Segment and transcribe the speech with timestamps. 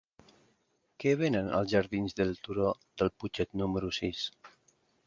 [1.03, 4.27] Què venen als jardins del Turó del Putxet número sis?